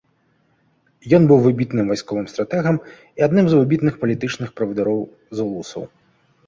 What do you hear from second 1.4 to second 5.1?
выбітным вайсковым стратэгам і адным з выбітных палітычных правадыроў